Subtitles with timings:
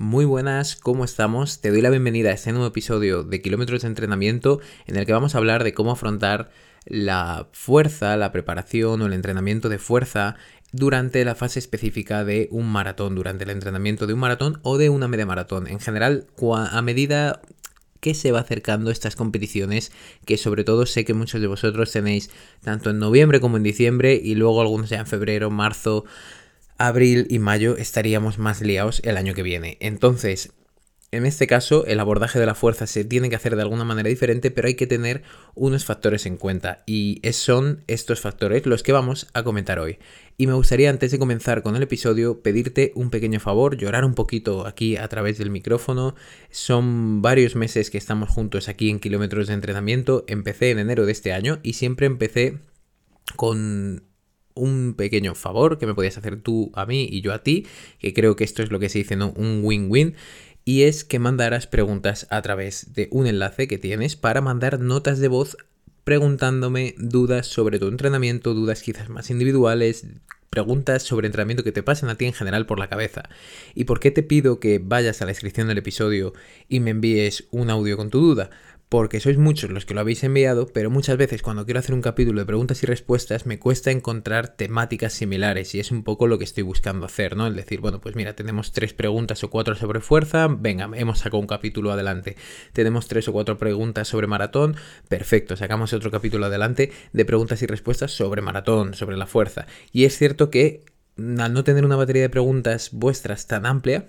[0.00, 1.60] Muy buenas, ¿cómo estamos?
[1.60, 5.12] Te doy la bienvenida a este nuevo episodio de Kilómetros de Entrenamiento en el que
[5.12, 6.52] vamos a hablar de cómo afrontar
[6.84, 10.36] la fuerza, la preparación o el entrenamiento de fuerza
[10.70, 14.88] durante la fase específica de un maratón, durante el entrenamiento de un maratón o de
[14.88, 15.66] una media maratón.
[15.66, 17.42] En general, a medida
[18.00, 19.90] que se va acercando estas competiciones
[20.24, 22.30] que sobre todo sé que muchos de vosotros tenéis
[22.62, 26.04] tanto en noviembre como en diciembre y luego algunos ya en febrero, marzo,
[26.78, 29.76] abril y mayo estaríamos más liados el año que viene.
[29.80, 30.52] Entonces,
[31.10, 34.10] en este caso, el abordaje de la fuerza se tiene que hacer de alguna manera
[34.10, 35.22] diferente, pero hay que tener
[35.54, 36.82] unos factores en cuenta.
[36.86, 39.98] Y son estos factores los que vamos a comentar hoy.
[40.36, 44.14] Y me gustaría, antes de comenzar con el episodio, pedirte un pequeño favor, llorar un
[44.14, 46.14] poquito aquí a través del micrófono.
[46.50, 50.24] Son varios meses que estamos juntos aquí en kilómetros de entrenamiento.
[50.28, 52.58] Empecé en enero de este año y siempre empecé
[53.34, 54.07] con
[54.58, 57.66] un pequeño favor que me podías hacer tú a mí y yo a ti,
[57.98, 59.32] que creo que esto es lo que se dice, ¿no?
[59.36, 60.14] Un win-win
[60.68, 65.18] y es que mandarás preguntas a través de un enlace que tienes para mandar notas
[65.18, 65.56] de voz
[66.04, 70.06] preguntándome dudas sobre tu entrenamiento, dudas quizás más individuales,
[70.50, 73.28] preguntas sobre entrenamiento que te pasen a ti en general por la cabeza.
[73.74, 76.32] ¿Y por qué te pido que vayas a la descripción del episodio
[76.68, 78.50] y me envíes un audio con tu duda?
[78.88, 82.00] Porque sois muchos los que lo habéis enviado, pero muchas veces cuando quiero hacer un
[82.00, 86.38] capítulo de preguntas y respuestas me cuesta encontrar temáticas similares y es un poco lo
[86.38, 87.46] que estoy buscando hacer, ¿no?
[87.46, 91.38] El decir, bueno, pues mira, tenemos tres preguntas o cuatro sobre fuerza, venga, hemos sacado
[91.38, 92.36] un capítulo adelante.
[92.72, 94.76] Tenemos tres o cuatro preguntas sobre maratón,
[95.08, 99.66] perfecto, sacamos otro capítulo adelante de preguntas y respuestas sobre maratón, sobre la fuerza.
[99.92, 100.84] Y es cierto que
[101.18, 104.06] al no tener una batería de preguntas vuestras tan amplia,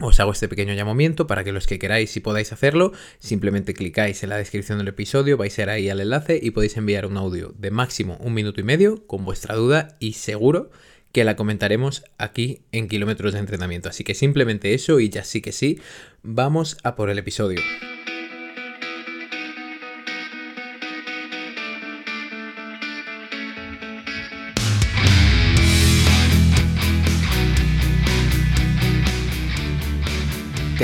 [0.00, 4.22] os hago este pequeño llamamiento para que los que queráis y podáis hacerlo, simplemente clicáis
[4.22, 7.16] en la descripción del episodio, vais a ir ahí al enlace y podéis enviar un
[7.16, 10.70] audio de máximo un minuto y medio con vuestra duda y seguro
[11.12, 13.88] que la comentaremos aquí en kilómetros de entrenamiento.
[13.88, 15.78] Así que simplemente eso y ya sí que sí,
[16.22, 17.60] vamos a por el episodio.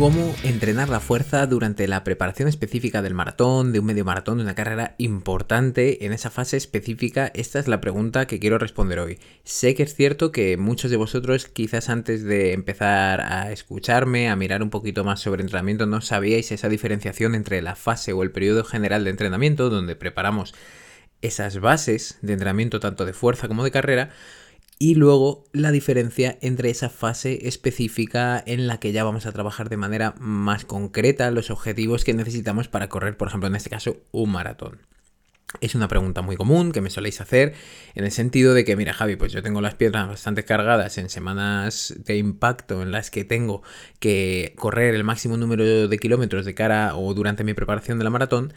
[0.00, 4.44] Cómo entrenar la fuerza durante la preparación específica del maratón, de un medio maratón, de
[4.44, 7.30] una carrera importante en esa fase específica.
[7.34, 9.18] Esta es la pregunta que quiero responder hoy.
[9.44, 14.36] Sé que es cierto que muchos de vosotros quizás antes de empezar a escucharme, a
[14.36, 18.32] mirar un poquito más sobre entrenamiento, no sabíais esa diferenciación entre la fase o el
[18.32, 20.54] periodo general de entrenamiento, donde preparamos
[21.20, 24.08] esas bases de entrenamiento tanto de fuerza como de carrera,
[24.82, 29.68] y luego la diferencia entre esa fase específica en la que ya vamos a trabajar
[29.68, 33.98] de manera más concreta los objetivos que necesitamos para correr, por ejemplo, en este caso,
[34.10, 34.80] un maratón.
[35.60, 37.52] Es una pregunta muy común que me soléis hacer
[37.94, 41.10] en el sentido de que, mira Javi, pues yo tengo las piernas bastante cargadas en
[41.10, 43.62] semanas de impacto en las que tengo
[43.98, 48.10] que correr el máximo número de kilómetros de cara o durante mi preparación de la
[48.10, 48.54] maratón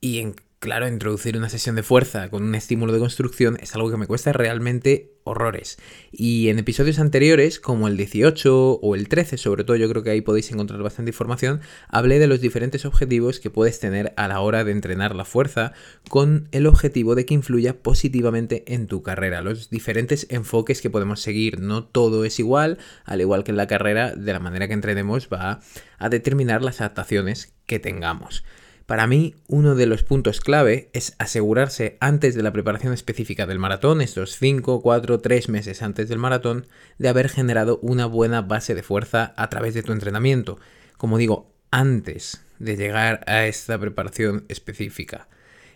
[0.00, 3.92] y en Claro, introducir una sesión de fuerza con un estímulo de construcción es algo
[3.92, 5.78] que me cuesta realmente horrores.
[6.10, 10.10] Y en episodios anteriores, como el 18 o el 13, sobre todo yo creo que
[10.10, 14.40] ahí podéis encontrar bastante información, hablé de los diferentes objetivos que puedes tener a la
[14.40, 15.74] hora de entrenar la fuerza
[16.08, 19.42] con el objetivo de que influya positivamente en tu carrera.
[19.42, 23.68] Los diferentes enfoques que podemos seguir, no todo es igual, al igual que en la
[23.68, 25.60] carrera, de la manera que entrenemos va
[25.98, 28.42] a determinar las adaptaciones que tengamos.
[28.88, 33.58] Para mí, uno de los puntos clave es asegurarse antes de la preparación específica del
[33.58, 36.66] maratón, estos 5, 4, 3 meses antes del maratón,
[36.96, 40.58] de haber generado una buena base de fuerza a través de tu entrenamiento.
[40.96, 45.28] Como digo, antes de llegar a esta preparación específica.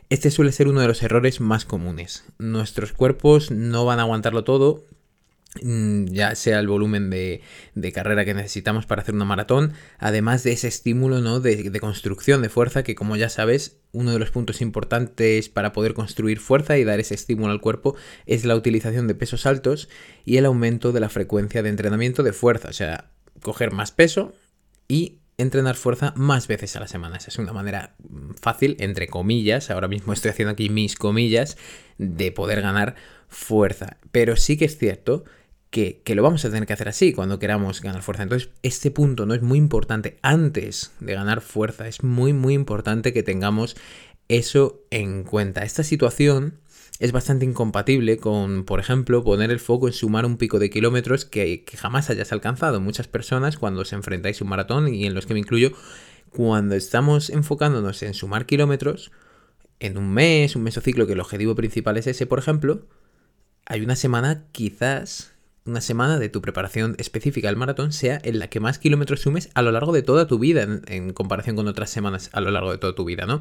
[0.09, 2.25] Este suele ser uno de los errores más comunes.
[2.39, 4.87] Nuestros cuerpos no van a aguantarlo todo,
[5.61, 7.43] ya sea el volumen de,
[7.93, 11.41] carrera que necesitamos para hacer una maratón, además de ese estímulo ¿no?
[11.41, 15.73] de, de, construcción de fuerza, que como ya sabes, uno de los puntos importantes para
[15.73, 19.89] poder construir fuerza y dar ese estímulo al cuerpo es la utilización de pesos altos
[20.25, 23.11] y el aumento de la frecuencia de entrenamiento de fuerza, o sea,
[23.43, 24.33] coger más peso
[24.89, 27.17] y entrenar fuerza más veces a la semana.
[27.17, 27.95] Esa es una manera
[28.41, 31.57] fácil, entre comillas, ahora mismo estoy haciendo aquí mis comillas,
[31.99, 32.95] de poder ganar
[33.29, 33.99] fuerza.
[34.13, 35.25] Pero sí que es cierto
[35.73, 38.23] que, lo vamos a tener que hacer así cuando queramos ganar fuerza.
[38.23, 41.89] Entonces, este punto no es muy importante antes de ganar fuerza.
[41.89, 43.75] Es muy, muy importante que tengamos
[44.29, 45.63] eso en cuenta.
[45.63, 46.59] Esta situación
[46.99, 51.25] es bastante incompatible con, por ejemplo, poner el foco en sumar un pico de kilómetros
[51.25, 52.79] que, jamás hayas alcanzado.
[52.79, 55.73] Muchas personas cuando se enfrentáis a un maratón, y en los que me incluyo,
[56.29, 59.11] cuando estamos enfocándonos en sumar kilómetros,
[59.81, 62.87] en un mes, un mesociclo, que el objetivo principal es ese, por ejemplo,
[63.65, 65.33] hay una semana, quizás
[65.65, 69.51] una semana de tu preparación específica al maratón sea en la que más kilómetros sumes
[69.55, 72.73] a lo largo de toda tu vida, en, comparación con otras semanas a lo largo
[72.73, 73.41] de toda tu vida, ¿no?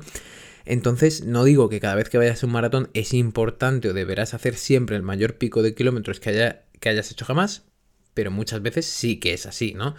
[0.66, 4.36] Entonces, no digo que cada vez que vayas a un maratón es importante o deberás
[4.36, 7.64] hacer siempre el mayor pico de kilómetros que, que hayas hecho jamás,
[8.14, 9.96] pero muchas veces sí que es así, ¿no?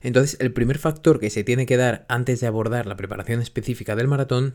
[0.00, 3.96] Entonces, el primer factor que se tiene que dar antes de abordar la preparación específica
[3.96, 4.54] del maratón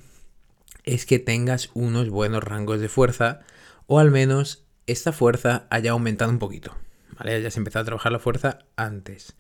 [0.84, 3.42] es que tengas unos buenos rangos de fuerza
[3.86, 6.76] o al menos esta fuerza haya aumentado un poquito,
[7.22, 7.36] ¿vale?
[7.36, 9.36] Hayas empezado a trabajar la fuerza antes.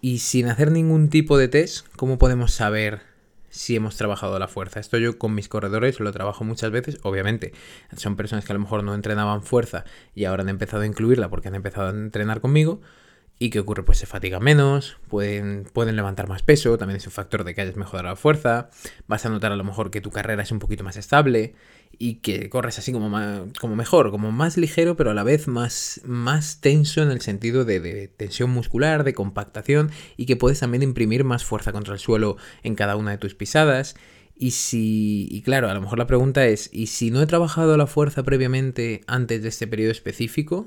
[0.00, 3.02] Y sin hacer ningún tipo de test, ¿cómo podemos saber
[3.50, 4.80] si hemos trabajado la fuerza.
[4.80, 7.52] Esto yo con mis corredores lo trabajo muchas veces, obviamente.
[7.94, 11.28] Son personas que a lo mejor no entrenaban fuerza y ahora han empezado a incluirla
[11.28, 12.80] porque han empezado a entrenar conmigo.
[13.38, 13.82] ¿Y qué ocurre?
[13.82, 17.60] Pues se fatigan menos, pueden, pueden levantar más peso, también es un factor de que
[17.60, 18.70] hayas mejorado la fuerza,
[19.06, 21.54] vas a notar a lo mejor que tu carrera es un poquito más estable
[22.02, 23.16] y que corres así como,
[23.60, 27.64] como mejor, como más ligero, pero a la vez más, más tenso en el sentido
[27.64, 32.38] de, tensión muscular, de compactación y que puedes también imprimir más fuerza contra el suelo
[32.64, 33.94] en cada una de tus pisadas.
[34.34, 37.76] Y si, y claro, a lo mejor la pregunta es, ¿y si no he trabajado
[37.76, 40.66] la fuerza previamente antes de este periodo específico?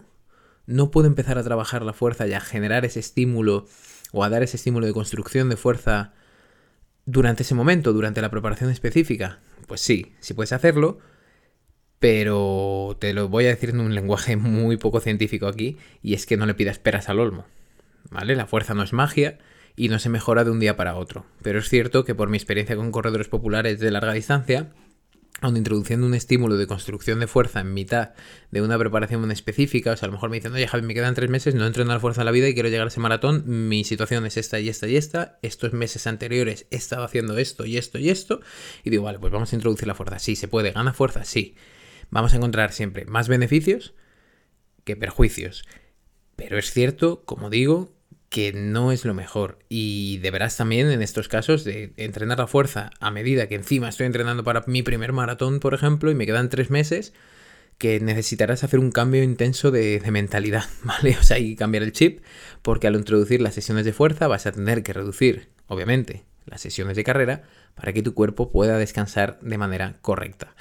[0.68, 3.68] no puedo empezar a trabajar la fuerza y a generar ese estímulo
[4.14, 6.14] o a dar ese estímulo de construcción de fuerza
[7.06, 9.42] durante ese momento, durante la preparación específica?
[9.68, 10.98] Pues sí, sí puedes hacerlo,
[12.00, 16.26] pero te lo voy a decir en un lenguaje muy poco científico aquí, y es
[16.26, 17.46] que no le pidas peras al olmo.
[18.12, 18.36] ¿Vale?
[18.36, 19.40] La fuerza no es magia
[19.76, 21.26] y no se mejora de un día para otro.
[21.42, 24.72] Pero es cierto que por mi experiencia con corredores populares de larga distancia,
[25.42, 28.12] aun introduciendo un estímulo de construcción de fuerza en mitad
[28.52, 31.14] de una preparación específica, o sea, a lo mejor me dicen, oye Javi, me quedan
[31.14, 33.44] tres meses, no entreno la fuerza en la vida y quiero llegar a ese maratón,
[33.46, 37.66] mi situación es esta y esta y esta, estos meses anteriores he estado haciendo esto
[37.66, 38.40] y esto y esto,
[38.84, 41.56] y digo, vale, pues vamos a introducir la fuerza, sí, se puede, gana fuerza, sí,
[42.10, 43.94] vamos a encontrar siempre más beneficios
[44.84, 45.66] que perjuicios,
[46.36, 47.96] pero es cierto, como digo,
[48.30, 49.60] que no es lo mejor.
[49.70, 54.08] Y deberás también en estos casos de entrenar la fuerza a medida que encima estoy
[54.08, 57.14] entrenando para mi primer maratón, por ejemplo, y me quedan tres meses,
[57.78, 61.18] que necesitarás hacer un cambio intenso de, mentalidad, ¿vale?
[61.20, 62.22] O sea, hay que cambiar el chip,
[62.62, 66.96] porque al introducir las sesiones de fuerza vas a tener que reducir, obviamente, las sesiones
[66.96, 67.44] de carrera
[67.74, 70.56] para que tu cuerpo pueda descansar de manera correcta.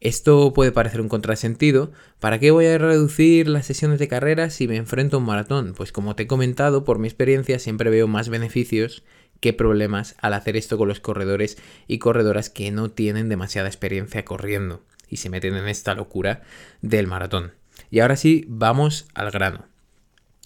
[0.00, 1.92] Esto puede parecer un contrasentido.
[2.20, 5.74] ¿Para qué voy a reducir las sesiones de carrera si me enfrento a un maratón?
[5.76, 9.02] Pues como te he comentado, por mi experiencia siempre veo más beneficios
[9.40, 14.24] que problemas al hacer esto con los corredores y corredoras que no tienen demasiada experiencia
[14.24, 16.42] corriendo y se meten en esta locura
[16.80, 17.52] del maratón.
[17.90, 19.66] Y ahora sí, vamos al grano.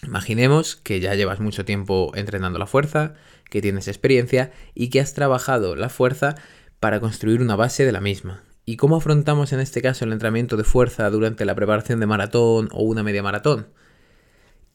[0.03, 3.15] Imaginemos que ya llevas mucho tiempo entrenando la fuerza,
[3.51, 6.35] que tienes experiencia y que has trabajado la fuerza
[6.81, 8.43] para construir una base de la misma.
[8.67, 12.71] ¿Y cómo afrontamos en este caso el entrenamiento de fuerza durante la preparación de maratón
[12.73, 13.69] o una media maratón?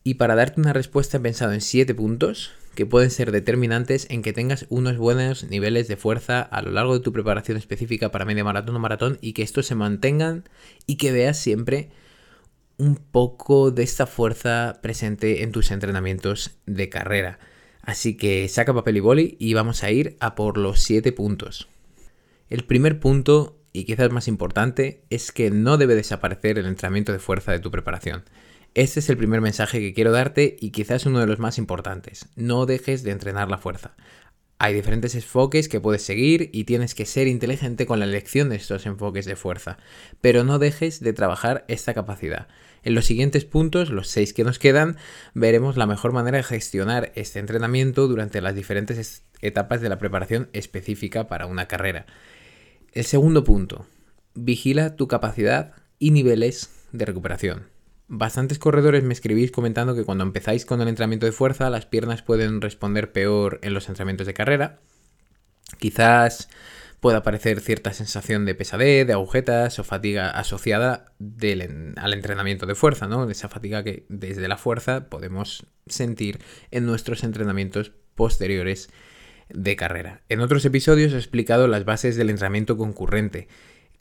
[0.04, 4.22] Y para darte una respuesta he pensado en 7 puntos que pueden ser determinantes en
[4.22, 8.26] que tengas unos buenos niveles de fuerza a lo largo de tu preparación específica para
[8.26, 10.44] media maratón o maratón y que estos se mantengan
[10.86, 11.90] y que veas siempre
[12.78, 17.40] un poco de esta fuerza presente en tus entrenamientos de carrera.
[17.82, 21.68] Así que saca papel y boli y vamos a ir a por los 7 puntos.
[22.50, 27.20] El primer punto y quizás más importante, es que no debe desaparecer el entrenamiento de
[27.20, 28.24] fuerza de tu preparación.
[28.76, 32.28] Este es el primer mensaje que quiero darte y quizás uno de los más importantes.
[32.36, 33.96] No dejes de entrenar la fuerza.
[34.62, 38.58] Hay diferentes enfoques que puedes seguir y tienes que ser inteligente con la elección de
[38.58, 39.78] estos enfoques de fuerza,
[40.20, 42.48] pero no dejes de trabajar esta capacidad.
[42.84, 44.98] En los siguientes puntos, los seis que nos quedan,
[45.34, 50.50] veremos la mejor manera de gestionar este entrenamiento durante las diferentes etapas de la preparación
[50.52, 52.06] específica para una carrera.
[52.92, 53.86] El segundo punto,
[54.34, 57.68] vigila tu capacidad y niveles de recuperación.
[58.08, 62.24] Bastantes corredores me escribís comentando que cuando empezáis con el entrenamiento de fuerza las piernas
[62.24, 64.80] pueden responder peor en los entrenamientos de carrera.
[65.78, 66.50] Quizás
[67.00, 71.14] pueda aparecer cierta sensación de pesadez, de agujetas o fatiga asociada
[71.98, 73.30] al entrenamiento de fuerza, ¿no?
[73.30, 76.40] Esa fatiga que desde la fuerza podemos sentir
[76.72, 78.90] en nuestros entrenamientos posteriores
[79.50, 80.22] de carrera.
[80.30, 83.48] En otros episodios he explicado las bases del entrenamiento concurrente.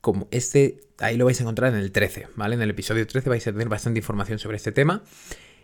[0.00, 2.54] Como este, ahí lo vais a encontrar en el 13, ¿vale?
[2.54, 5.02] En el episodio 13 vais a tener bastante información sobre este tema.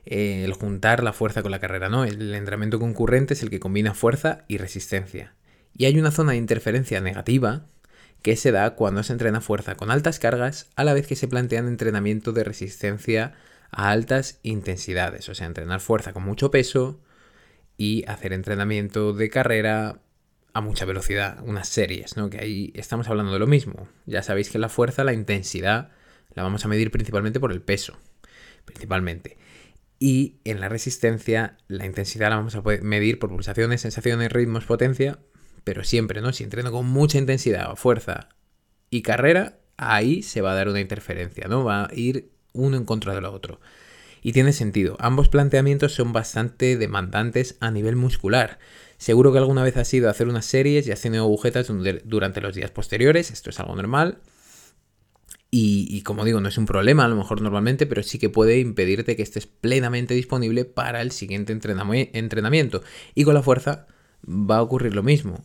[0.07, 2.05] Eh, el juntar la fuerza con la carrera, ¿no?
[2.05, 5.35] El entrenamiento concurrente es el que combina fuerza y resistencia.
[5.77, 7.67] Y hay una zona de interferencia negativa
[8.23, 11.29] que se da cuando se entrena fuerza con altas cargas a la vez que se
[11.29, 13.35] plantean entrenamiento de resistencia
[13.71, 17.01] a altas intensidades, o sea, entrenar fuerza con mucho peso
[17.77, 20.01] y hacer entrenamiento de carrera
[20.53, 22.31] a mucha velocidad, unas series, ¿no?
[22.31, 23.89] Que ahí estamos hablando de lo mismo.
[24.07, 25.91] Ya sabéis que la fuerza, la intensidad,
[26.35, 27.99] la vamos a medir principalmente por el peso,
[28.65, 29.37] principalmente.
[29.99, 35.19] Y en la resistencia, la intensidad la vamos a medir por pulsaciones, sensaciones, ritmos, potencia,
[35.65, 36.33] pero siempre, ¿no?
[36.33, 38.29] Si entreno con mucha intensidad, fuerza
[38.91, 41.65] y carrera, ahí se va a dar una interferencia, ¿no?
[41.65, 43.61] Va a ir uno en contra de lo otro.
[44.25, 48.59] Y tiene sentido, ambos planteamientos son bastante demandantes a nivel muscular.
[48.97, 51.71] Seguro que alguna vez has ido a hacer unas series y has tenido agujetas
[52.05, 54.23] durante los días posteriores, esto es algo normal.
[55.51, 58.59] Y, como digo, no es un problema a lo mejor normalmente, pero sí que puede
[58.59, 62.83] impedirte que estés plenamente disponible para el siguiente entrenamiento.
[63.15, 63.87] Y con la fuerza
[64.27, 65.45] va a ocurrir lo mismo.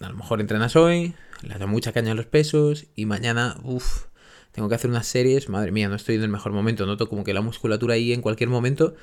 [0.00, 4.04] A lo mejor entrenas hoy, le das mucha caña a los pesos y mañana, uff,
[4.52, 7.24] tengo que hacer unas series, madre mía, no estoy en el mejor momento, noto como
[7.24, 8.94] que la musculatura ahí en cualquier momento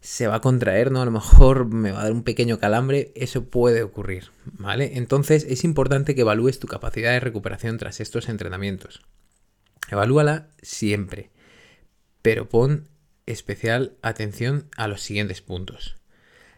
[0.00, 1.00] se va a contraer, ¿no?
[1.00, 4.98] A lo mejor me va a dar un pequeño calambre, eso puede ocurrir, ¿vale?
[4.98, 9.02] Entonces es importante que evalúes tu capacidad de recuperación tras estos entrenamientos.
[9.88, 11.30] Evalúala siempre,
[12.20, 12.88] pero pon
[13.26, 15.96] especial atención a los siguientes puntos.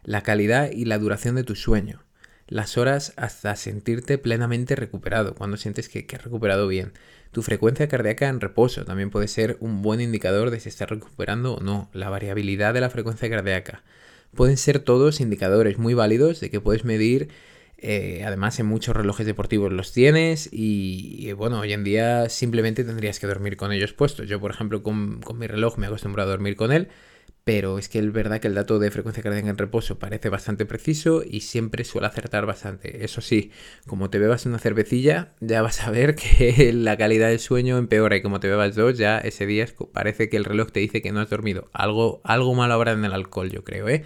[0.03, 2.04] La calidad y la duración de tu sueño.
[2.47, 6.93] Las horas hasta sentirte plenamente recuperado, cuando sientes que, has recuperado bien.
[7.33, 11.55] Tu frecuencia cardíaca en reposo también puede ser un buen indicador de si estás recuperando
[11.55, 11.89] o no.
[11.93, 13.83] La variabilidad de la frecuencia cardíaca.
[14.35, 17.29] Pueden ser todos indicadores muy válidos de que puedes medir
[17.79, 23.19] eh, además, en muchos relojes deportivos los tienes y, bueno, hoy en día simplemente tendrías
[23.19, 24.27] que dormir con ellos puestos.
[24.27, 26.89] Yo, por ejemplo, con, con mi reloj me acostumbro a dormir con él
[27.45, 30.65] pero es que es verdad que el dato de frecuencia cardíaca en reposo parece bastante
[30.65, 33.05] preciso y siempre suele acertar bastante.
[33.05, 33.51] Eso sí,
[33.87, 38.17] como te bebas una cervecilla, ya vas a ver que la calidad del sueño empeora
[38.17, 41.13] y como te bebas dos, ya ese día parece que el reloj te dice que
[41.13, 41.69] no has dormido.
[41.75, 44.05] Algo, algo malo habrá en el alcohol, yo creo, ¿eh?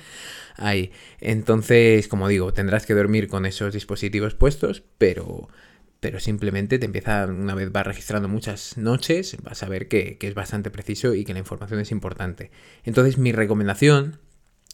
[0.57, 0.91] Ahí.
[1.21, 5.49] Entonces, como digo, tendrás que dormir con esos dispositivos puestos, pero
[6.01, 10.35] pero simplemente te empieza, una vez vas registrando muchas noches, vas a ver que, es
[10.35, 12.51] bastante preciso y que la información es importante.
[12.85, 14.21] Entonces mi recomendación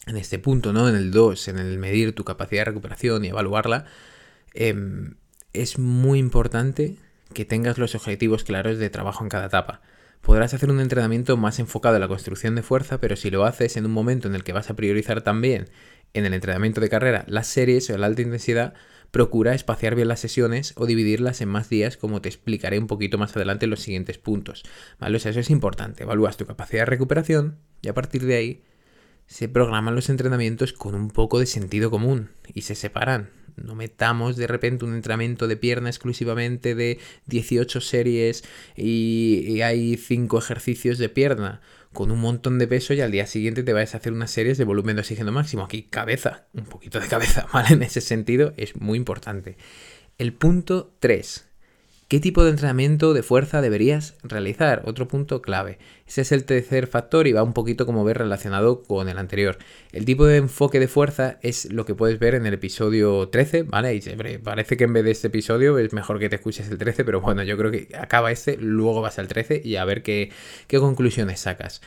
[0.05, 0.87] en este punto, ¿no?
[0.87, 3.85] En el 2, en el medir tu capacidad de recuperación y evaluarla,
[4.53, 5.15] em,
[5.53, 6.97] es muy importante
[7.33, 9.81] que tengas los objetivos claros de trabajo en cada etapa.
[10.21, 13.77] Podrás hacer un entrenamiento más enfocado en la construcción de fuerza, pero si lo haces
[13.77, 15.69] en un momento en el que vas a priorizar también
[16.13, 18.73] en el entrenamiento de carrera las series o la alta intensidad,
[19.15, 23.17] procura espaciar bien las sesiones o dividirlas en más días, como te explicaré un poquito
[23.17, 24.63] más adelante en los siguientes puntos.
[24.99, 25.15] ¿Vale?
[25.15, 26.03] O sea, eso es importante.
[26.03, 28.63] Evalúas tu capacidad de recuperación y a partir de ahí
[29.25, 33.29] se programan los entrenamientos con un poco de sentido común y se separan.
[33.55, 38.43] No metamos de repente un entrenamiento de pierna exclusivamente de 18 series
[38.75, 41.61] y, y hay 5 ejercicios de pierna
[41.95, 44.59] con un montón de peso y al día siguiente te vayas a hacer unas series
[44.59, 45.63] de volumen de oxígeno máximo.
[45.63, 47.69] Aquí cabeza, un poquito de cabeza, ¿vale?
[47.69, 49.57] En ese sentido es muy importante.
[50.19, 51.49] El punto 3.
[52.15, 54.83] ¿Qué tipo de entrenamiento de fuerza deberías realizar?
[54.85, 55.79] Otro punto clave.
[56.07, 59.57] Ese es el tercer factor y va un poquito como ver relacionado con el anterior.
[59.91, 63.63] El tipo de enfoque de fuerza es lo que puedes ver en el episodio 13,
[63.63, 63.95] ¿vale?
[63.95, 64.01] Y
[64.37, 67.19] parece que en vez de este episodio es mejor que te escuches el 13, pero
[67.19, 70.31] bueno, yo creo que acaba este, luego vas al 13 y a ver qué,
[70.69, 71.81] conclusiones sacas.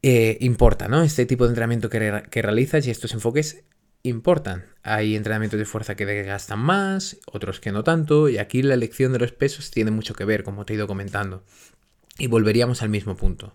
[0.00, 1.02] Eh, importa, ¿no?
[1.02, 3.64] Este tipo de entrenamiento que, que realizas y estos enfoques
[4.08, 4.66] importan.
[4.82, 9.12] Hay entrenamientos de fuerza que desgastan más, otros que no tanto, y aquí la elección
[9.12, 11.42] de los pesos tiene mucho que ver, como te he ido comentando.
[12.18, 13.54] Y volveríamos al mismo punto.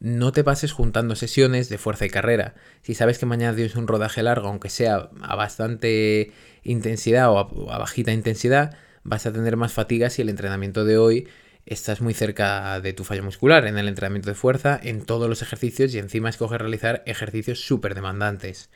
[0.00, 2.54] No te pases juntando sesiones de fuerza y carrera.
[2.82, 7.78] Si sabes que mañana tienes un rodaje largo, aunque sea a bastante intensidad o a,
[7.78, 11.28] bajita intensidad, vas a tener más fatiga si el entrenamiento de hoy
[11.66, 15.40] estás muy cerca de tu fallo muscular en el entrenamiento de fuerza, en todos los
[15.40, 18.70] ejercicios y encima escoges realizar ejercicios súper demandantes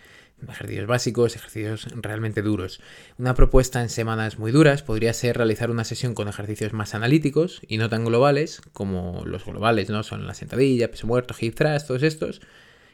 [0.47, 2.81] ejercicios básicos, ejercicios realmente duros.
[3.19, 7.61] Una propuesta en semanas muy duras podría ser realizar una sesión con ejercicios más analíticos
[7.67, 10.03] y no tan globales, como los globales, ¿no?
[10.03, 12.41] Son la sentadilla, peso muerto, hip thrust, todos estos,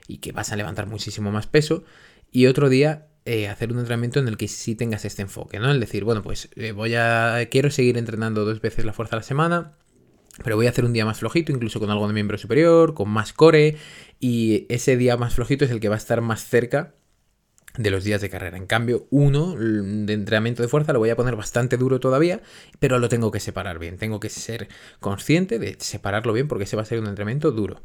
[0.06, 1.84] y que vas a levantar muchísimo más peso.
[2.30, 5.70] Y otro día eh, hacer un entrenamiento en el que sí tengas este enfoque, ¿no?
[5.70, 7.48] Es decir, bueno, pues eh, voy a.
[7.50, 9.72] quiero seguir entrenando dos veces la fuerza a la semana.
[10.42, 13.08] Pero voy a hacer un día más flojito, incluso con algo de miembro superior, con
[13.08, 13.76] más core.
[14.18, 16.94] Y ese día más flojito es el que va a estar más cerca
[17.76, 18.56] de los días de carrera.
[18.56, 22.40] En cambio, uno de entrenamiento de fuerza lo voy a poner bastante duro todavía,
[22.78, 23.98] pero lo tengo que separar bien.
[23.98, 24.68] Tengo que ser
[25.00, 27.82] consciente de separarlo bien porque ese va a ser un entrenamiento duro.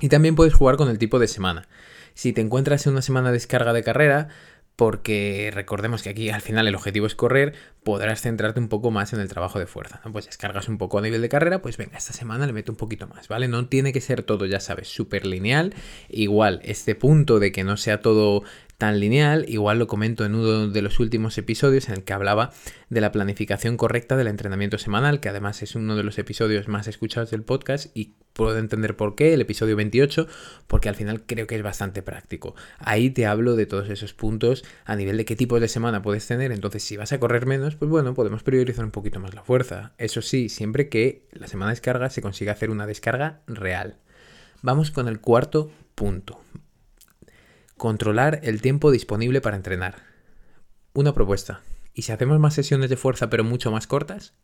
[0.00, 1.68] Y también puedes jugar con el tipo de semana.
[2.14, 4.28] Si te encuentras en una semana de descarga de carrera,
[4.76, 7.54] porque recordemos que aquí al final el objetivo es correr,
[7.84, 10.00] podrás centrarte un poco más en el trabajo de fuerza.
[10.10, 12.76] Pues descargas un poco a nivel de carrera, pues venga, esta semana le meto un
[12.76, 13.48] poquito más, ¿vale?
[13.48, 15.74] No tiene que ser todo, ya sabes, súper lineal.
[16.08, 18.42] Igual, este punto de que no sea todo
[18.82, 22.50] tan lineal, igual lo comento en uno de los últimos episodios en el que hablaba
[22.90, 26.88] de la planificación correcta del entrenamiento semanal, que además es uno de los episodios más
[26.88, 30.26] escuchados del podcast y puedo entender por qué, el episodio 28,
[30.66, 32.56] porque al final creo que es bastante práctico.
[32.80, 36.26] Ahí te hablo de todos esos puntos a nivel de qué tipo de semana puedes
[36.26, 39.44] tener, entonces si vas a correr menos, pues bueno, podemos priorizar un poquito más la
[39.44, 39.92] fuerza.
[39.96, 43.98] Eso sí, siempre que la semana de descarga se consiga hacer una descarga real.
[44.60, 46.40] Vamos con el cuarto punto.
[47.82, 50.04] Controlar el tiempo disponible para entrenar.
[50.92, 51.62] Una propuesta.
[51.94, 54.34] ¿Y si hacemos más sesiones de fuerza pero mucho más cortas?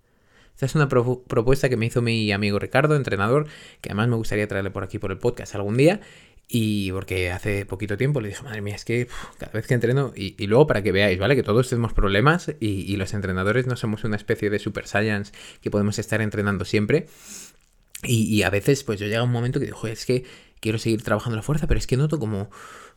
[0.54, 3.46] Esta es una propuesta que me hizo mi amigo Ricardo, entrenador,
[3.80, 6.00] que además me gustaría traerle por aquí por el podcast algún día.
[6.48, 9.06] Y porque hace poquito tiempo le dije, madre mía, es que
[9.38, 11.36] cada vez que entreno, y, luego para que veáis, ¿vale?
[11.36, 15.32] Que todos tenemos problemas y, y, los entrenadores no somos una especie de super science
[15.60, 17.06] que podemos estar entrenando siempre.
[18.02, 20.24] Y, y a veces, pues yo llega un momento que digo, es que
[20.60, 22.50] quiero seguir trabajando la fuerza, pero es que noto como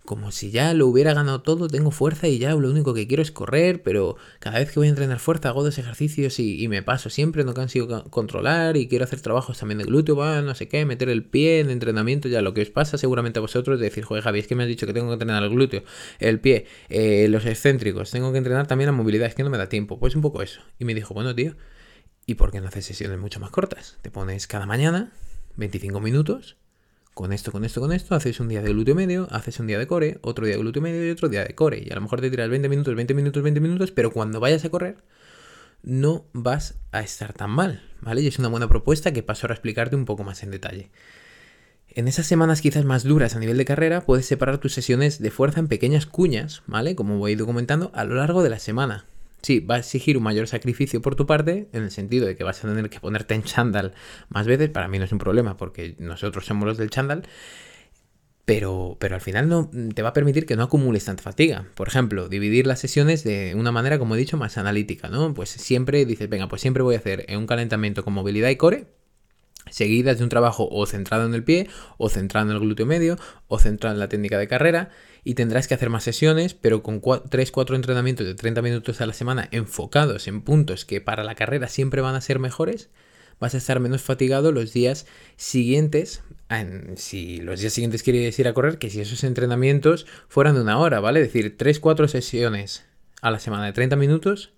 [0.05, 3.21] como si ya lo hubiera ganado todo, tengo fuerza y ya lo único que quiero
[3.21, 6.81] es correr, pero cada vez que voy a entrenar fuerza hago dos ejercicios y, me
[6.81, 10.85] paso siempre, no consigo controlar y quiero hacer trabajos también de glúteo, no sé qué,
[10.85, 14.03] meter el pie en entrenamiento, ya lo que os pasa seguramente a vosotros de decir,
[14.03, 15.83] joder Javi, es que me has dicho que tengo que entrenar el glúteo,
[16.19, 19.57] el pie, eh, los excéntricos, tengo que entrenar también la movilidad, es que no me
[19.57, 20.61] da tiempo, pues un poco eso.
[20.79, 21.55] Y me dijo, bueno tío,
[22.25, 23.97] ¿y por qué no haces sesiones mucho más cortas?
[24.01, 25.11] Te pones cada mañana
[25.57, 26.57] 25 minutos
[27.13, 29.77] con esto, con esto, con esto, haces un día de glúteo medio, haces un día
[29.77, 31.83] de core, otro día de glúteo medio y otro día de core.
[31.85, 34.63] Y a lo mejor te tiras 20 minutos, 20 minutos, 20 minutos, pero cuando vayas
[34.65, 34.97] a correr,
[35.83, 38.21] no vas a estar tan mal, ¿vale?
[38.21, 40.91] Y es una buena propuesta que paso a explicarte un poco más en detalle.
[41.89, 45.31] En esas semanas quizás más duras a nivel de carrera, puedes separar tus sesiones de
[45.31, 46.95] fuerza en pequeñas cuñas, ¿vale?
[46.95, 49.05] Como voy documentando a lo largo de la semana.
[49.41, 52.43] Sí, va a exigir un mayor sacrificio por tu parte, en el sentido de que
[52.43, 53.93] vas a tener que ponerte en chándal
[54.29, 54.69] más veces.
[54.69, 57.23] Para mí no es un problema, porque nosotros somos los del chándal.
[58.45, 61.67] Pero, pero al final no te va a permitir que no acumules tanta fatiga.
[61.75, 65.33] Por ejemplo, dividir las sesiones de una manera, como he dicho, más analítica, ¿no?
[65.33, 68.87] Pues siempre dices, venga, pues siempre voy a hacer un calentamiento con movilidad y core,
[69.69, 73.17] seguidas de un trabajo o centrado en el pie, o centrado en el glúteo medio,
[73.47, 74.89] o centrado en la técnica de carrera,
[75.23, 79.13] y tendrás que hacer más sesiones, pero con 3-4 entrenamientos de 30 minutos a la
[79.13, 82.89] semana enfocados en puntos que para la carrera siempre van a ser mejores,
[83.39, 85.05] vas a estar menos fatigado los días
[85.35, 86.23] siguientes.
[86.95, 90.79] Si los días siguientes quieres ir a correr, que si esos entrenamientos fueran de una
[90.79, 91.21] hora, ¿vale?
[91.21, 92.85] Es decir, 3-4 sesiones
[93.21, 94.53] a la semana de 30 minutos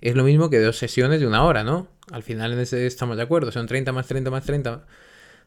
[0.00, 1.88] es lo mismo que dos sesiones de una hora, ¿no?
[2.10, 4.86] Al final en ese estamos de acuerdo, son 30 más 30 más 30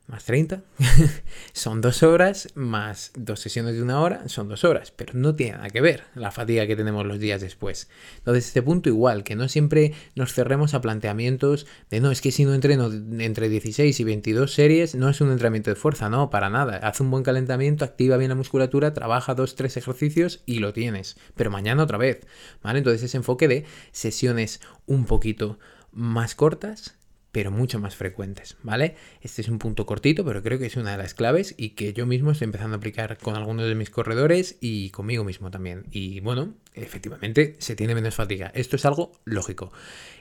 [0.07, 0.61] más 30.
[1.53, 5.53] son dos horas más dos sesiones de una hora, son dos horas, pero no tiene
[5.53, 7.89] nada que ver la fatiga que tenemos los días después.
[8.17, 12.31] Entonces, este punto igual, que no siempre nos cerremos a planteamientos de no, es que
[12.31, 16.29] si no entreno entre 16 y 22 series, no es un entrenamiento de fuerza, no,
[16.29, 16.77] para nada.
[16.77, 21.15] Haz un buen calentamiento, activa bien la musculatura, trabaja dos, tres ejercicios y lo tienes.
[21.35, 22.21] Pero mañana otra vez,
[22.61, 22.79] ¿vale?
[22.79, 25.59] Entonces, ese enfoque de sesiones un poquito
[25.91, 26.95] más cortas
[27.33, 28.95] pero mucho más frecuentes, ¿vale?
[29.21, 31.91] Este es un punto cortito, pero creo que es una de las claves y que
[31.91, 35.87] yo mismo estoy empezando a aplicar con algunos de mis corredores y conmigo mismo también.
[35.89, 38.51] Y bueno, efectivamente se tiene menos fatiga.
[38.53, 39.73] Esto es algo lógico.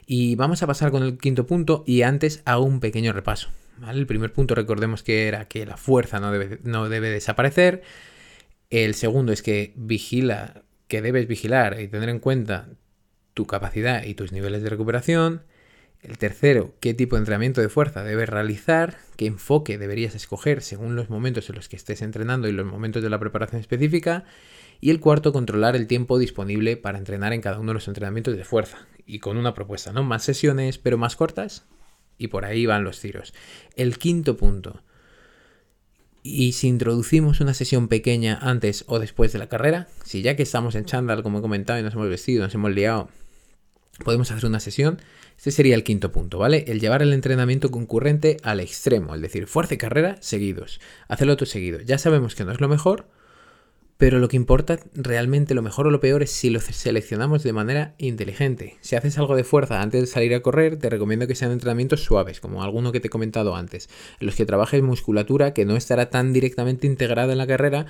[0.07, 3.49] Y vamos a pasar con el quinto punto y antes hago un pequeño repaso.
[3.87, 7.83] El primer punto recordemos que era que la fuerza no debe, no debe desaparecer.
[8.71, 12.69] El segundo es que vigila, que debes vigilar y tener en cuenta
[13.35, 15.43] tu capacidad y tus niveles de recuperación.
[16.03, 20.97] El tercero, qué tipo de entrenamiento de fuerza debes realizar, qué enfoque deberías escoger según
[20.97, 24.25] los momentos en los que estés entrenando y los momentos de la preparación específica.
[24.81, 28.35] Y el cuarto, controlar el tiempo disponible para entrenar en cada uno de los entrenamientos
[28.35, 28.85] de fuerza.
[29.05, 30.03] Y con una propuesta, ¿no?
[30.03, 31.65] Más sesiones, pero más cortas.
[32.17, 33.33] Y por ahí van los tiros.
[33.77, 34.83] El quinto punto.
[36.21, 40.43] Y si introducimos una sesión pequeña antes o después de la carrera, si ya que
[40.43, 43.09] estamos en chándal, como he comentado, y nos hemos vestido, nos hemos liado,
[44.03, 44.99] podemos hacer una sesión,
[45.37, 46.65] este sería el quinto punto, ¿vale?
[46.67, 50.79] El llevar el entrenamiento concurrente al extremo, es decir, fuerza y carrera seguidos.
[51.07, 51.79] Hacerlo todo seguido.
[51.81, 53.07] Ya sabemos que no es lo mejor,
[53.97, 57.53] pero lo que importa realmente, lo mejor o lo peor, es si lo seleccionamos de
[57.53, 58.77] manera inteligente.
[58.81, 62.03] Si haces algo de fuerza antes de salir a correr, te recomiendo que sean entrenamientos
[62.03, 65.75] suaves, como alguno que te he comentado antes, en los que trabajes musculatura que no
[65.75, 67.85] estará tan directamente integrada en la carrera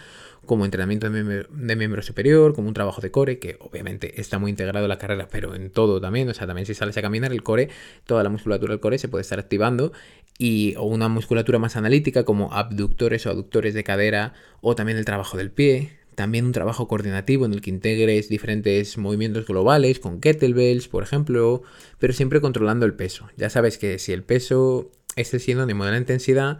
[0.46, 4.86] como entrenamiento de miembro, superior, como un trabajo de core, que obviamente está muy integrado
[4.86, 7.44] en la carrera, pero en todo también, o sea, también si sales a caminar, el
[7.44, 7.70] core,
[8.06, 9.94] toda la musculatura del core se puede estar activando,
[10.38, 15.06] y o una musculatura más analítica como abductores o aductores de cadera, o también el
[15.06, 20.19] trabajo del pie, también un trabajo coordinativo en el que integres diferentes movimientos globales con
[20.19, 21.63] kettlebells, por ejemplo,
[22.00, 23.30] pero siempre controlando el peso.
[23.38, 26.60] Ya sabes que si el peso es el sinónimo de la intensidad,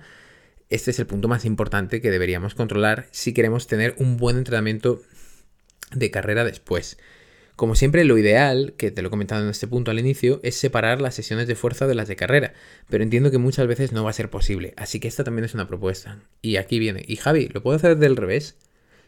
[0.70, 5.02] este es el punto más importante que deberíamos controlar si queremos tener un buen entrenamiento
[5.92, 6.98] de carrera después.
[7.56, 10.56] Como siempre, lo ideal, que te lo he comentado en este punto al inicio, es
[10.56, 12.54] separar las sesiones de fuerza de las de carrera,
[12.90, 15.54] pero entiendo que muchas veces no va a ser posible, así que esta también es
[15.54, 16.20] una propuesta.
[16.42, 18.58] Y aquí viene, y Javi, ¿lo puedo hacer del revés?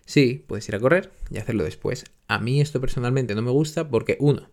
[0.05, 2.05] Sí, puedes ir a correr y hacerlo después.
[2.27, 4.49] A mí esto personalmente no me gusta porque, uno,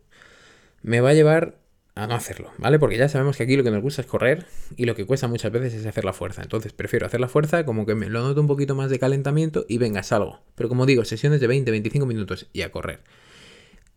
[0.82, 1.58] me va a llevar
[1.94, 2.78] a no hacerlo, ¿vale?
[2.78, 5.28] Porque ya sabemos que aquí lo que nos gusta es correr y lo que cuesta
[5.28, 6.42] muchas veces es hacer la fuerza.
[6.42, 9.66] Entonces prefiero hacer la fuerza como que me lo noto un poquito más de calentamiento
[9.68, 10.40] y venga, salgo.
[10.54, 13.00] Pero como digo, sesiones de 20-25 minutos y a correr.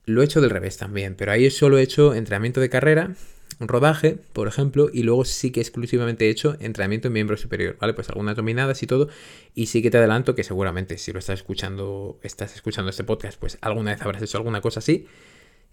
[0.06, 3.16] Lo he hecho del revés también, pero ahí solo he hecho entrenamiento de carrera,
[3.60, 7.78] un rodaje, por ejemplo, y luego sí que exclusivamente he hecho entrenamiento en miembro superior,
[7.80, 7.94] ¿vale?
[7.94, 9.08] Pues algunas dominadas y todo,
[9.54, 13.40] y sí que te adelanto que seguramente si lo estás escuchando, estás escuchando este podcast,
[13.40, 15.08] pues alguna vez habrás hecho alguna cosa así,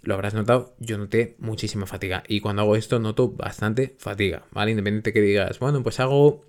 [0.03, 2.25] lo habrás notado, yo noté muchísima fatiga.
[2.27, 4.73] Y cuando hago esto noto bastante fatiga, ¿vale?
[4.73, 6.45] Independiente que digas, bueno, pues hago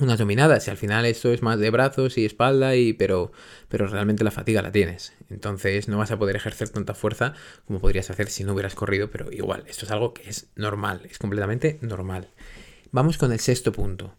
[0.00, 3.32] unas dominadas y al final esto es más de brazos y espalda y pero
[3.68, 5.12] pero realmente la fatiga la tienes.
[5.30, 7.34] Entonces no vas a poder ejercer tanta fuerza
[7.66, 11.02] como podrías hacer si no hubieras corrido pero igual esto es algo que es normal
[11.10, 12.28] es completamente normal.
[12.92, 14.14] Vamos con el sexto punto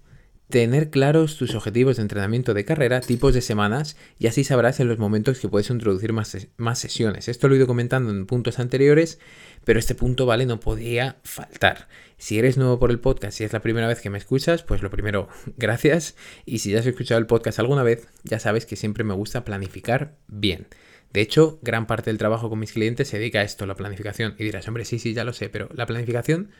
[0.49, 4.87] tener claros tus objetivos de entrenamiento de carrera, tipos de semanas, y así sabrás en
[4.87, 7.27] los momentos que puedes introducir más, sesiones.
[7.27, 9.19] Esto lo he ido comentando en puntos anteriores,
[9.65, 10.45] pero este punto, ¿vale?
[10.45, 11.89] No podía faltar.
[12.17, 14.81] Si eres nuevo por el podcast, si es la primera vez que me escuchas, pues
[14.81, 16.15] lo primero, gracias.
[16.45, 19.43] Y si ya has escuchado el podcast alguna vez, ya sabes que siempre me gusta
[19.43, 20.67] planificar bien.
[21.11, 24.35] De hecho, gran parte del trabajo con mis clientes se dedica a esto, la planificación.
[24.37, 26.51] Y dirás, hombre, sí, sí, ya lo sé, pero la planificación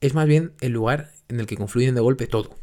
[0.00, 2.58] es más bien el lugar en el que confluyen de golpe todo.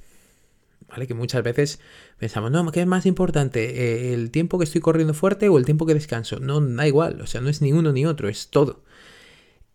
[0.92, 1.08] ¿Vale?
[1.08, 1.80] Que muchas veces
[2.18, 4.10] pensamos, no, ¿qué es más importante?
[4.10, 6.40] Eh, ¿El tiempo que estoy corriendo fuerte o el tiempo que descanso?
[6.40, 8.84] No, da igual, o sea, no es ni uno ni otro, es todo.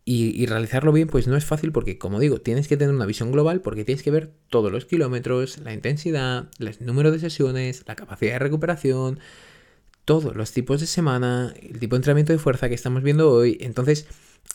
[0.09, 3.33] Y, realizarlo bien, pues no es fácil porque, como digo, tienes que tener una visión
[3.33, 7.97] global porque tienes que ver todos los kilómetros, la intensidad, el número de sesiones, la
[7.97, 9.19] capacidad de recuperación,
[10.05, 13.59] todos los tipos de semana, el tipo de entrenamiento de fuerza que estamos viendo hoy.
[13.61, 14.07] Entonces,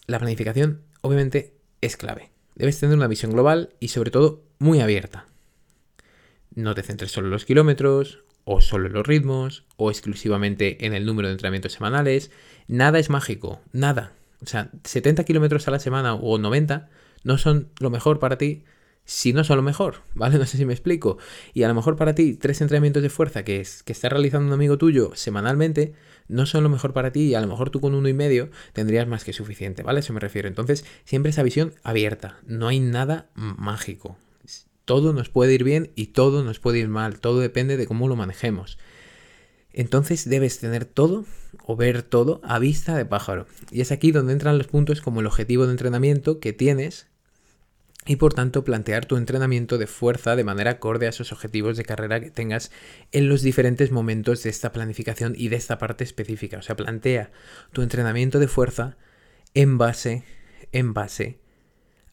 [0.08, 2.32] la planificación, obviamente, es clave.
[2.56, 5.26] Debes tener una visión global y, sobre todo, muy abierta.
[6.54, 10.94] No te centres solo en los kilómetros, o solo en los ritmos, o exclusivamente en
[10.94, 12.32] el número de entrenamientos semanales.
[12.68, 14.14] Nada es mágico, nada.
[14.42, 16.90] O sea, 70 kilómetros a la semana o 90
[17.24, 18.64] no son lo mejor para ti
[19.04, 20.38] si no son lo mejor, ¿vale?
[20.38, 21.18] No sé si me explico.
[21.54, 24.48] Y a lo mejor para ti, tres entrenamientos de fuerza que, es, que está realizando
[24.48, 25.94] un amigo tuyo semanalmente
[26.28, 28.50] no son lo mejor para ti y a lo mejor tú con uno y medio
[28.74, 30.00] tendrías más que suficiente, ¿vale?
[30.00, 30.48] Eso me refiero.
[30.48, 32.40] Entonces, siempre esa visión abierta.
[32.46, 34.18] No hay nada mágico,
[34.92, 38.10] todo nos puede ir bien y todo nos puede ir mal, todo depende de cómo
[38.10, 38.78] lo manejemos.
[39.72, 41.24] Entonces debes tener todo
[41.64, 43.48] o ver todo a vista de pájaro.
[43.72, 47.08] Y es aquí donde entran los puntos como el objetivo de entrenamiento que tienes
[48.06, 51.86] y por tanto plantear tu entrenamiento de fuerza de manera acorde a esos objetivos de
[51.86, 52.70] carrera que tengas
[53.14, 56.58] en los diferentes momentos de esta planificación y de esta parte específica.
[56.58, 57.32] O sea, plantea
[57.72, 58.98] tu entrenamiento de fuerza
[59.54, 60.26] en base,
[60.74, 61.40] en base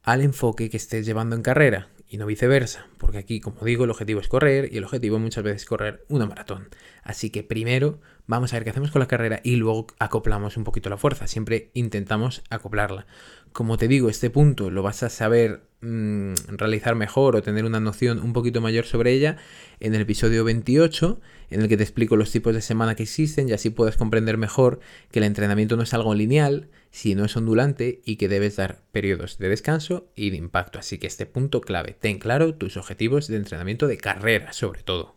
[0.05, 3.91] al enfoque que estés llevando en carrera y no viceversa, porque aquí, como digo, el
[3.91, 6.69] objetivo es correr y el objetivo muchas veces es correr una maratón.
[7.03, 10.65] Así que primero vamos a ver qué hacemos con la carrera y luego acoplamos un
[10.65, 11.27] poquito la fuerza.
[11.27, 13.07] Siempre intentamos acoplarla.
[13.53, 17.81] Como te digo, este punto lo vas a saber mm, realizar mejor o tener una
[17.81, 19.37] noción un poquito mayor sobre ella
[19.81, 23.49] en el episodio 28, en el que te explico los tipos de semana que existen
[23.49, 28.01] y así puedes comprender mejor que el entrenamiento no es algo lineal, sino es ondulante
[28.05, 30.79] y que debes dar periodos de descanso y de impacto.
[30.79, 35.17] Así que este punto clave, ten claro tus objetivos de entrenamiento de carrera sobre todo.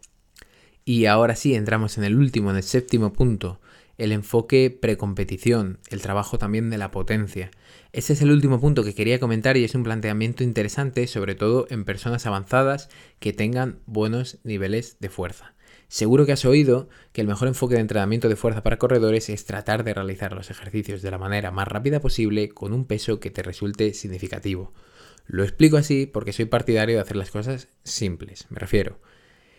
[0.83, 3.61] Y ahora sí, entramos en el último, en el séptimo punto,
[3.97, 7.51] el enfoque precompetición, el trabajo también de la potencia.
[7.93, 11.67] Ese es el último punto que quería comentar y es un planteamiento interesante, sobre todo
[11.69, 12.87] en personas avanzadas
[13.19, 15.55] que tengan buenos niveles de fuerza.
[15.89, 19.43] Seguro que has oído que el mejor enfoque de entrenamiento de fuerza para corredores es
[19.43, 23.29] tratar de realizar los ejercicios de la manera más rápida posible con un peso que
[23.29, 24.71] te resulte significativo.
[25.27, 28.47] Lo explico así porque soy partidario de hacer las cosas simples.
[28.49, 28.99] Me refiero,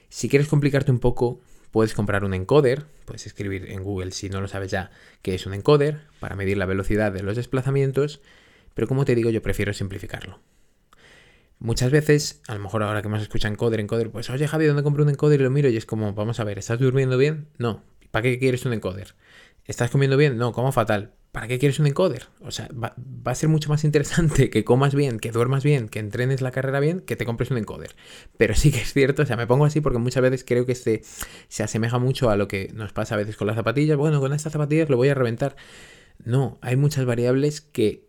[0.08, 1.42] si quieres complicarte un poco,
[1.72, 5.46] puedes comprar un encoder, puedes escribir en Google si no lo sabes ya qué es
[5.46, 8.20] un encoder para medir la velocidad de los desplazamientos,
[8.74, 10.38] pero como te digo yo prefiero simplificarlo.
[11.58, 14.82] Muchas veces, a lo mejor ahora que más escuchan encoder, encoder, pues oye Javi, ¿dónde
[14.82, 15.40] compro un encoder?
[15.40, 17.48] Y lo miro y es como, vamos a ver, ¿estás durmiendo bien?
[17.58, 17.82] No.
[18.10, 19.14] ¿Para qué quieres un encoder?
[19.64, 20.36] ¿Estás comiendo bien?
[20.36, 21.12] No, como fatal.
[21.32, 22.26] ¿Para qué quieres un encoder?
[22.42, 25.98] O sea, va, a ser mucho más interesante que comas bien, que duermas bien, que
[25.98, 27.96] entrenes la carrera bien, que te compres un encoder.
[28.36, 30.72] Pero sí que es cierto, o sea, me pongo así porque muchas veces creo que
[30.72, 31.02] este
[31.48, 33.96] se asemeja mucho a lo que nos pasa a veces con las zapatillas.
[33.96, 35.56] Bueno, con estas zapatillas lo voy a reventar.
[36.22, 38.06] No, hay muchas variables que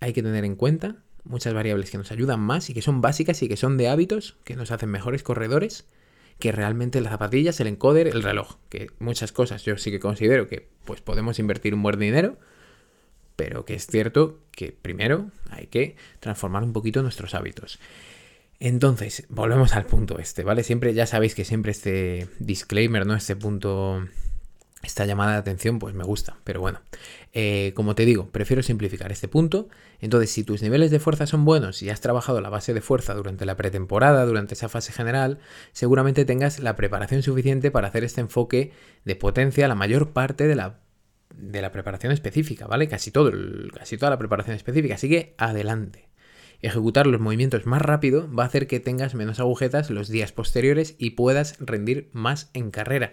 [0.00, 3.42] hay que tener en cuenta, muchas variables que nos ayudan más y que son básicas
[3.42, 5.86] y que son de hábitos, que nos hacen mejores corredores
[6.38, 10.48] que realmente las zapatillas, el encoder, el reloj, que muchas cosas yo sí que considero
[10.48, 12.38] que pues podemos invertir un buen dinero,
[13.36, 17.78] pero que es cierto que primero hay que transformar un poquito nuestros hábitos.
[18.58, 20.62] Entonces, volvemos al punto este, ¿vale?
[20.62, 23.14] Siempre, ya sabéis que siempre este disclaimer, ¿no?
[23.14, 24.06] Este punto
[24.86, 26.80] esta llamada de atención pues me gusta, pero bueno,
[27.32, 29.68] eh, como te digo, prefiero simplificar este punto.
[30.00, 33.14] Entonces, si tus niveles de fuerza son buenos y has trabajado la base de fuerza
[33.14, 35.38] durante la pretemporada, durante esa fase general,
[35.72, 38.72] seguramente tengas la preparación suficiente para hacer este enfoque
[39.04, 40.80] de potencia la mayor parte de la,
[41.34, 42.88] de la preparación específica, ¿vale?
[42.88, 43.32] Casi, todo,
[43.74, 46.08] casi toda la preparación específica, así que adelante.
[46.62, 50.94] Ejecutar los movimientos más rápido va a hacer que tengas menos agujetas los días posteriores
[50.96, 53.12] y puedas rendir más en carrera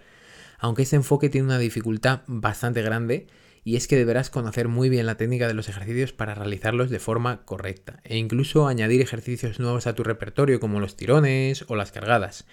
[0.64, 3.28] aunque este enfoque tiene una dificultad bastante grande
[3.66, 7.00] y es que deberás conocer muy bien la técnica de los ejercicios para realizarlos de
[7.00, 11.92] forma correcta e incluso añadir ejercicios nuevos a tu repertorio como los tirones o las
[11.92, 12.46] cargadas.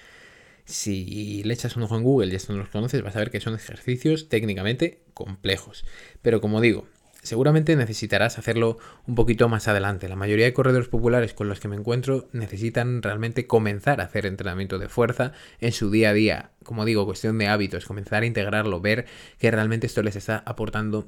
[0.65, 3.31] Si le echas un ojo en Google y esto no los conoces, vas a ver
[3.31, 5.85] que son ejercicios técnicamente complejos.
[6.21, 6.89] Pero como digo,
[7.23, 10.09] Seguramente necesitarás hacerlo un poquito más adelante.
[10.09, 14.25] La mayoría de corredores populares con los que me encuentro necesitan realmente comenzar a hacer
[14.25, 16.51] entrenamiento de fuerza en su día a día.
[16.65, 19.07] Como digo, cuestión de hábitos, comenzar a integrarlo, ver
[19.39, 21.07] que realmente esto les está aportando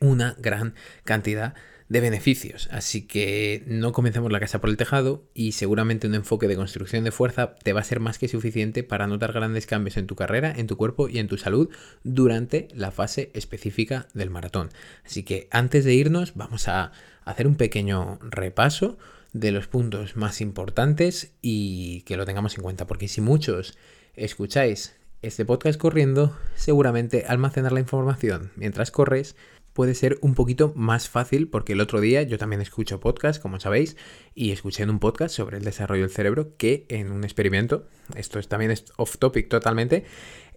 [0.00, 2.68] una gran cantidad de beneficios.
[2.72, 7.04] Así que no comencemos la casa por el tejado y seguramente un enfoque de construcción
[7.04, 10.16] de fuerza te va a ser más que suficiente para notar grandes cambios en tu
[10.16, 11.68] carrera, en tu cuerpo y en tu salud
[12.02, 14.70] durante la fase específica del maratón.
[15.04, 16.92] Así que antes de irnos vamos a
[17.24, 18.98] hacer un pequeño repaso
[19.32, 23.76] de los puntos más importantes y que lo tengamos en cuenta porque si muchos
[24.14, 29.34] escucháis este podcast corriendo, seguramente almacenar la información mientras corres
[29.76, 33.60] puede ser un poquito más fácil porque el otro día yo también escucho podcast, como
[33.60, 33.98] sabéis,
[34.34, 38.38] y escuché en un podcast sobre el desarrollo del cerebro que en un experimento, esto
[38.38, 40.06] es, también es off topic totalmente,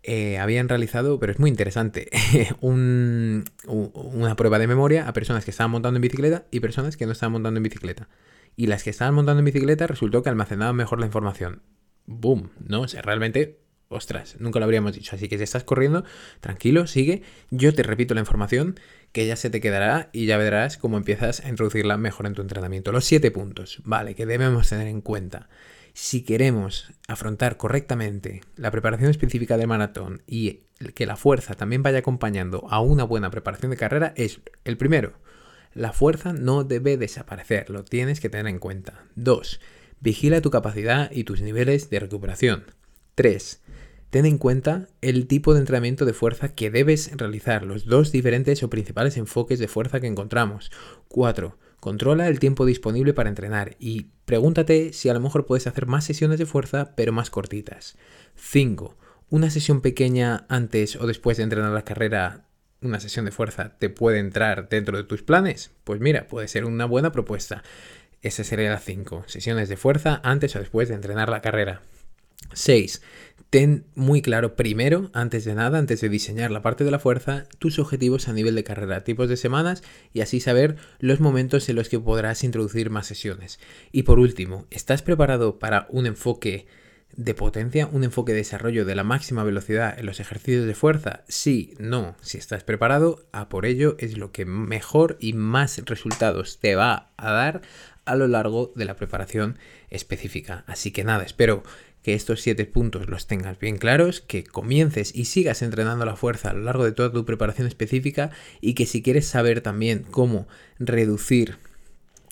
[0.04, 2.10] eh, habían realizado, pero es muy interesante,
[2.62, 3.44] una
[4.38, 7.34] prueba de memoria a personas que estaban montando en bicicleta y personas que no estaban
[7.34, 8.08] montando en bicicleta.
[8.56, 11.62] Y las que estaban montando en bicicleta resultó que almacenaban mejor la información.
[12.06, 12.52] ¡Boom!
[12.66, 12.82] ¿No?
[12.84, 13.59] O sea, realmente
[13.90, 15.16] ostras, nunca lo habríamos dicho.
[15.16, 16.06] Así que si estás corriendo,
[16.40, 17.24] tranquilo, sigue.
[17.50, 18.80] Yo te repito la información
[19.12, 22.42] que ya se te quedará y ya verás cómo empiezas a introducirla mejor en tu
[22.42, 22.92] entrenamiento.
[22.92, 25.50] Los siete puntos, vale, que debemos tener en cuenta.
[25.94, 30.62] Si queremos afrontar correctamente la preparación específica del maratón y
[30.94, 35.14] que la fuerza también vaya acompañando a una buena preparación de carrera, es el primero.
[35.74, 39.04] La fuerza no debe desaparecer, lo tienes que tener en cuenta.
[39.16, 39.60] Dos,
[40.02, 42.64] Vigila tu capacidad y tus niveles de recuperación.
[43.16, 43.62] 3.
[44.10, 48.64] Ten en cuenta el tipo de entrenamiento de fuerza que debes realizar, los dos diferentes
[48.64, 50.72] o principales enfoques de fuerza que encontramos.
[51.10, 51.58] 4.
[51.80, 56.06] Controla el tiempo disponible para entrenar y pregúntate si a lo mejor puedes hacer más
[56.06, 57.98] sesiones de fuerza pero más cortitas.
[58.36, 58.98] 5.
[59.30, 62.48] Una sesión pequeña antes o después de entrenar la carrera,
[62.82, 65.70] una sesión de fuerza, te puede entrar dentro de tus planes.
[65.84, 67.64] Pues mira, puede ser una buena propuesta.
[68.24, 69.26] Esa sería la 5.
[69.28, 71.84] Sesiones de fuerza antes o después de entrenar la carrera.
[72.54, 73.02] 6.
[73.50, 77.46] Ten muy claro primero, antes de nada, antes de diseñar la parte de la fuerza,
[77.58, 79.82] tus objetivos a nivel de carrera, tipos de semanas
[80.14, 83.60] y así saber los momentos en los que podrás introducir más sesiones.
[83.92, 86.68] Y por último, ¿estás preparado para un enfoque
[87.16, 91.24] de potencia, un enfoque de desarrollo de la máxima velocidad en los ejercicios de fuerza?
[91.28, 92.16] Sí, no.
[92.22, 97.10] Si estás preparado, a por ello es lo que mejor y más resultados te va
[97.18, 97.62] a dar
[98.06, 99.58] a lo largo de la preparación
[99.90, 100.64] específica.
[100.68, 101.64] Así que nada, espero
[102.10, 106.50] que estos siete puntos los tengas bien claros, que comiences y sigas entrenando la fuerza
[106.50, 110.48] a lo largo de toda tu preparación específica y que si quieres saber también cómo
[110.80, 111.60] reducir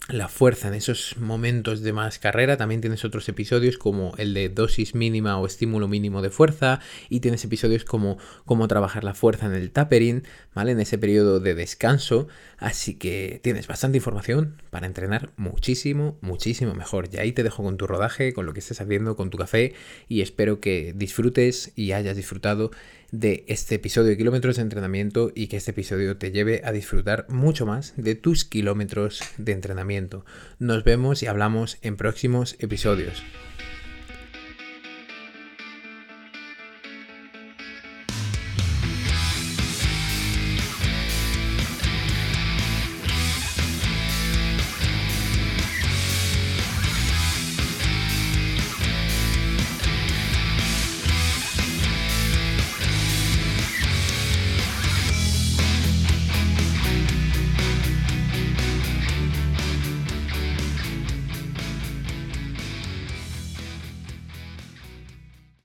[0.09, 2.55] la fuerza en esos momentos de más carrera.
[2.55, 6.79] También tienes otros episodios como el de dosis mínima o estímulo mínimo de fuerza.
[7.09, 10.71] Y tienes episodios como cómo trabajar la fuerza en el tapering, ¿vale?
[10.71, 12.27] En ese periodo de descanso.
[12.57, 17.09] Así que tienes bastante información para entrenar muchísimo, muchísimo mejor.
[17.11, 19.73] Y ahí te dejo con tu rodaje, con lo que estés haciendo, con tu café.
[20.07, 22.71] Y espero que disfrutes y hayas disfrutado
[23.11, 27.25] de este episodio de kilómetros de entrenamiento y que este episodio te lleve a disfrutar
[27.29, 30.25] mucho más de tus kilómetros de entrenamiento.
[30.59, 33.23] Nos vemos y hablamos en próximos episodios.